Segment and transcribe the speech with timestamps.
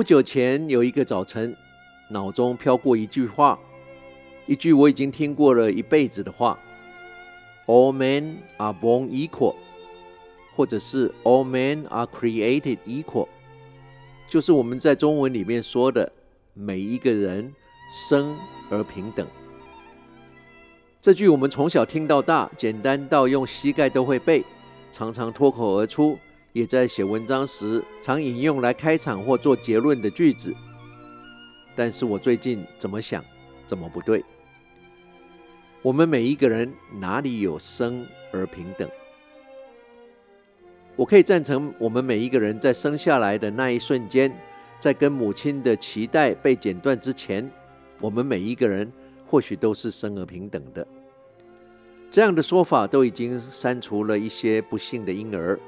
[0.00, 1.54] 不久前有一个早晨，
[2.08, 3.58] 脑中飘过一句话，
[4.46, 6.58] 一句我已经听过了一辈子的话
[7.66, 9.56] ：“All men are born equal”，
[10.56, 13.28] 或者是 “All men are created equal”，
[14.26, 16.10] 就是我们在中文里面说的
[16.56, 17.54] “每一个人
[18.08, 18.34] 生
[18.70, 19.26] 而平等”。
[21.02, 24.42] 这句我们从小听到大，简单到用膝盖都会背，
[24.90, 26.18] 常常脱口而出。
[26.52, 30.54] 也在写文章时常引用来开场或做结论的句子，
[31.76, 33.24] 但是我最近怎么想，
[33.66, 34.24] 怎么不对？
[35.82, 38.88] 我们每一个人哪里有生而平等？
[40.96, 44.30] 我可以赞成，我们每一个人在生下来的那一瞬间，
[44.78, 47.48] 在跟母亲的脐带被剪断之前，
[48.00, 48.92] 我们每一个人
[49.24, 50.86] 或许都是生而平等的。
[52.10, 55.58] 这样的说法都已经删除了一些不幸的婴儿。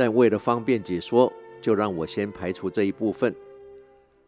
[0.00, 3.36] 但为了方便解说，就让我先排除这一部分。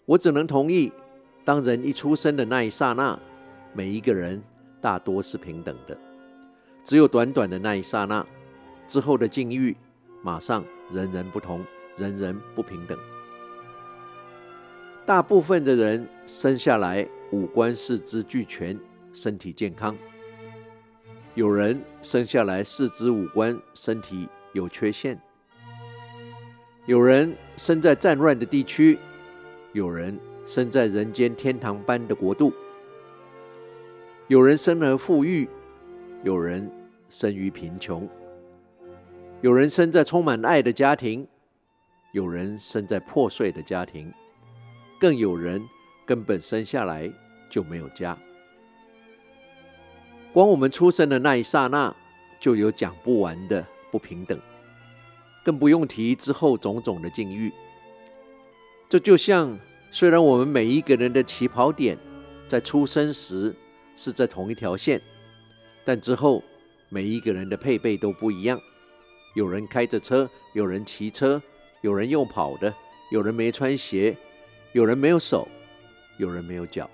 [0.04, 0.92] 我只能同意，
[1.46, 3.18] 当人一出生的那一刹那，
[3.72, 4.42] 每一个人
[4.82, 5.96] 大多是平等的。
[6.84, 8.22] 只有短短的那一刹那
[8.86, 9.74] 之后的境遇，
[10.20, 11.64] 马上人人不同，
[11.96, 12.98] 人人不平等。
[15.06, 18.78] 大部分的人生下来五官四肢俱全，
[19.14, 19.94] 身体健康；
[21.34, 25.18] 有人生下来四肢五官身体有缺陷。
[26.84, 28.98] 有人生在战乱的地区，
[29.72, 32.52] 有人生在人间天堂般的国度，
[34.26, 35.48] 有人生而富裕，
[36.24, 36.68] 有人
[37.08, 38.08] 生于贫穷，
[39.42, 41.24] 有人生在充满爱的家庭，
[42.10, 44.12] 有人生在破碎的家庭，
[44.98, 45.62] 更有人
[46.04, 47.08] 根本生下来
[47.48, 48.18] 就没有家。
[50.32, 51.94] 光我们出生的那一刹那，
[52.40, 54.36] 就有讲不完的不平等。
[55.44, 57.52] 更不用提之后种种的境遇。
[58.88, 59.58] 这就像，
[59.90, 61.96] 虽然我们每一个人的起跑点
[62.46, 63.54] 在出生时
[63.96, 65.00] 是在同一条线，
[65.84, 66.42] 但之后
[66.88, 68.60] 每一个人的配备都不一样。
[69.34, 71.40] 有人开着车，有人骑车，
[71.80, 72.72] 有人用跑的，
[73.10, 74.14] 有人没穿鞋，
[74.72, 75.48] 有人没有手，
[76.18, 76.88] 有人没有脚，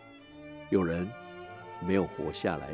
[0.71, 1.11] 有人
[1.85, 2.69] 没有活下来。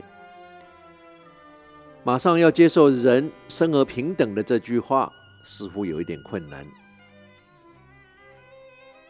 [2.02, 5.10] 马上要接受“人生而平等”的这句话。
[5.44, 6.66] 似乎有一点困难。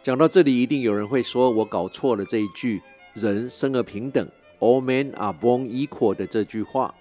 [0.02, 2.82] 讲到这里，一定有人会说我搞错了这一句
[3.14, 4.28] “人生而平等
[4.60, 6.94] ”，“All men are born equal” 的这句话。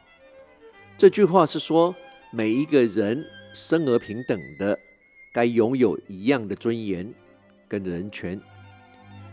[0.97, 1.93] 这句话是说
[2.31, 4.79] 每一个人生而平等的，
[5.33, 7.13] 该拥有一样的尊严
[7.67, 8.39] 跟人权，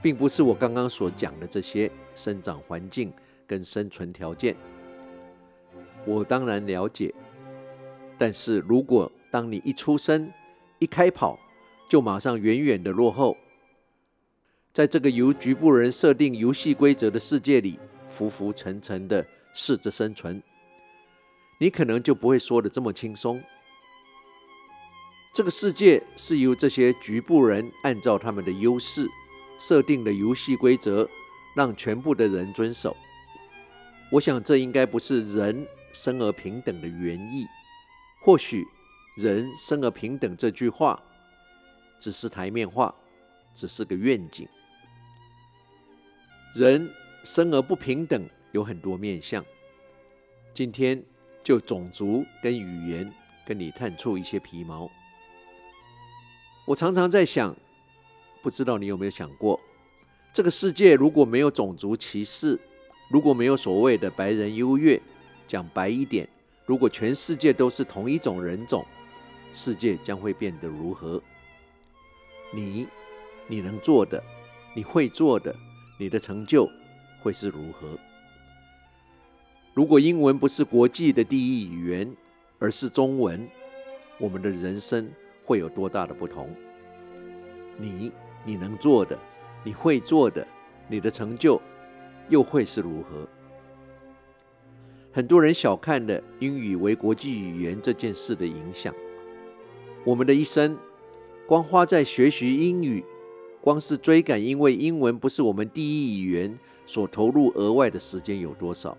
[0.03, 3.13] 并不是我刚刚所讲的这些生长环境
[3.47, 4.57] 跟生存条件。
[6.05, 7.15] 我当然了解，
[8.19, 10.33] 但是如果当你一出生、
[10.81, 11.39] 一开跑，
[11.89, 13.37] 就马上远远的落后，
[14.73, 19.25] 在这个由局部人设定游戏规则的世界里，浮浮沉沉的
[19.55, 20.43] 试着生存，
[21.61, 23.41] 你可能就不会说的这么轻松。
[25.33, 29.07] 这个世界是由这些局部人按照他们的优势
[29.61, 31.09] 设定的游戏规则，
[31.55, 32.97] 让全部的人遵守。
[34.11, 37.47] 我想这应该不是人生而平等的原意，
[38.21, 38.67] 或许。
[39.17, 41.03] 人生而平等这句话，
[41.99, 42.95] 只是台面话，
[43.53, 44.49] 只是个愿景。
[46.55, 46.89] 人
[47.25, 49.45] 生而不平等有很多面相，
[50.55, 51.03] 今天
[51.43, 53.13] 就种族跟语言
[53.45, 54.91] 跟你探出一些皮毛。
[56.67, 57.55] 我常常在想，
[58.43, 59.61] 不知道你有没有想过，
[60.33, 62.59] 这个世界如果没有种族歧视，
[63.11, 65.01] 如果没有所谓的白人优越，
[65.49, 66.29] 讲白一点，
[66.65, 68.87] 如果全世界都是同一种人种。
[69.53, 71.23] 世界将会变得如何？
[72.53, 72.87] 你，
[73.47, 74.23] 你能做的，
[74.75, 75.55] 你会做的，
[75.99, 76.69] 你的成就
[77.23, 77.99] 会是如何？
[79.75, 82.17] 如果英文不是国际的第一语言，
[82.59, 83.49] 而是中文，
[84.19, 85.11] 我们的人生
[85.45, 86.55] 会有多大的不同？
[87.77, 88.13] 你，
[88.45, 89.19] 你能做的，
[89.65, 90.47] 你会做的，
[90.89, 91.61] 你的成就
[92.29, 93.29] 又会是如何？
[95.13, 98.95] 很多人小看了英语为国际语言这件事的影响。
[100.03, 100.79] 我们的一生，
[101.47, 103.05] 光花在学习英语，
[103.61, 108.97] 光是追赶，因为英文不是我们第一语言所投入额外的时间有多少？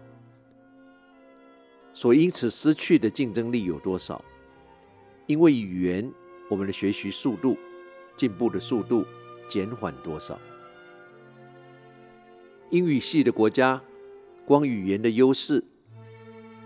[1.91, 4.23] 所因此失去的竞争力有多少？
[5.25, 6.11] 因为语言，
[6.49, 7.57] 我们的学习速度、
[8.15, 9.03] 进步的速度
[9.47, 10.37] 减缓多少？
[12.69, 13.81] 英语系的国家，
[14.45, 15.63] 光语言的优势，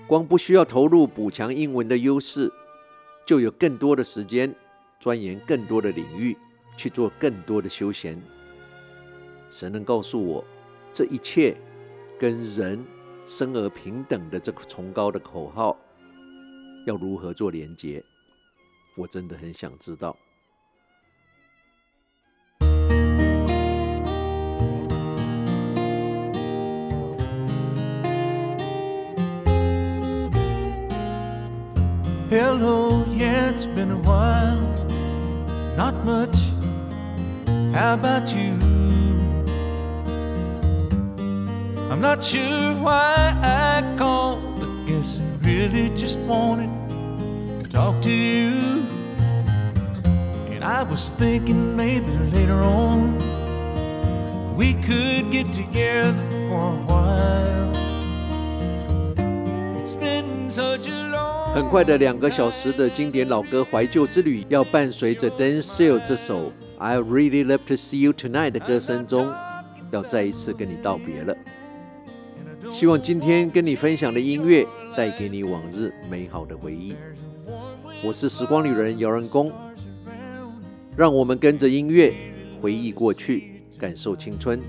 [0.07, 2.51] 光不需要投入补强英文的优势。
[3.25, 4.53] 就有更多的时间
[4.99, 6.37] 钻研更多的领域，
[6.77, 8.21] 去做更多的休闲
[9.49, 10.45] 神能告诉我，
[10.93, 11.57] 这一切
[12.19, 12.85] 跟人
[13.25, 15.77] 生而平等的这个崇高的口号
[16.85, 18.03] 要如何做连结？
[18.95, 20.15] 我真的很想知道。
[32.37, 34.59] Hello, yeah, it's been a while.
[35.77, 36.35] Not much.
[37.73, 38.51] How about you?
[41.89, 46.71] I'm not sure why I called, but guess I really just wanted
[47.63, 48.83] to talk to you.
[50.51, 53.15] And I was thinking maybe later on
[54.57, 57.75] we could get together for a while.
[59.79, 60.34] It's been
[61.53, 69.29] 很快的两个小时的经典老歌怀旧之旅，要伴随着 Dan s e l 这首 I Really Love to See You Tonight 的歌声中，
[69.91, 71.35] 要再一次跟你道别了。
[72.71, 74.65] 希望今天跟你分享的音乐
[74.95, 76.95] 带给你往日美好的回忆。
[78.01, 79.51] 我是时光旅人姚仁恭，
[80.95, 82.13] 让我们跟着音乐
[82.61, 84.61] 回忆过去，感受青春，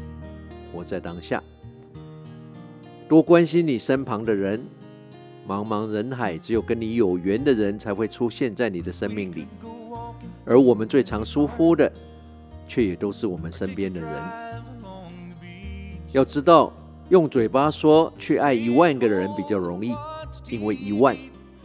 [0.72, 1.40] 活在当下，
[3.08, 4.64] 多关心你身旁的人。
[5.46, 9.46] 茫茫人海，只有跟你有缘的人才会出现在你的生命里，
[10.44, 11.90] 而我们最常疏忽的，
[12.66, 14.10] 却也都是我们身边的人。
[16.12, 16.72] 要知道，
[17.10, 19.94] 用嘴巴说去爱一万个人比较容易，
[20.50, 21.16] 因为一万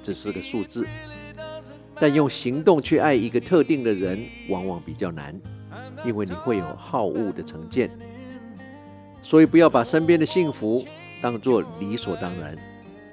[0.03, 0.83] 只是个数字；
[1.95, 5.33] 但用行动去爱一个特定的人，往往比较难，
[6.05, 7.89] 因为你会有好恶的成见。
[9.23, 10.85] 所以，不要把身边的幸福
[11.21, 12.55] 当作理所当然。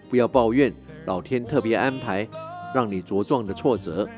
[0.09, 0.73] 不要抱怨
[1.07, 2.27] 老天特别安排
[2.75, 4.09] 让你茁壮的挫折，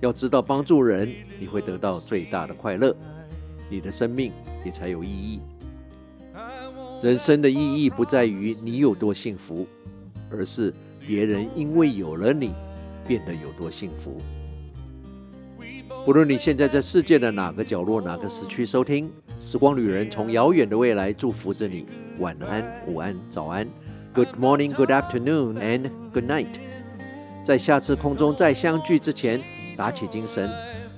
[0.00, 2.94] 要知道帮助人，你会得到最大的快乐，
[3.68, 4.32] 你的生命
[4.64, 5.40] 也才有意义。
[7.02, 9.66] 人生的意义不在于你有多幸福，
[10.30, 10.72] 而是
[11.06, 12.54] 别人因为有了你
[13.06, 14.16] 变得有多幸福。
[16.04, 19.10] 不论你现在在世界的哪个角落、哪个时区收听，
[19.40, 21.86] 时光旅人从遥远的未来祝福着你。
[22.18, 23.66] 晚安、午安、早安。
[24.16, 26.58] Good morning, good afternoon, and good night。
[27.44, 29.38] 在下次空中再相聚之前，
[29.76, 30.48] 打起精神，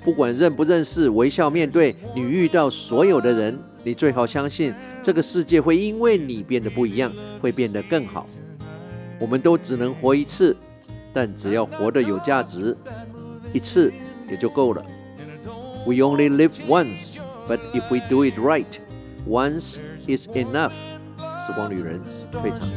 [0.05, 3.59] 不管认不认识，微笑面对你遇到所有的人。
[3.83, 4.73] 你最好相信，
[5.03, 8.25] 这个世界会因为你变得不一样，会变得更好。
[9.19, 10.57] 我们都只能活一次，
[11.13, 12.77] 但只要活得有价值，
[13.53, 13.93] 一次
[14.31, 14.85] 也就够了。
[15.85, 17.17] We only live once,
[17.49, 18.79] but if we do it right,
[19.29, 20.71] once is enough。
[21.45, 21.99] 时光旅人
[22.31, 22.69] 退场。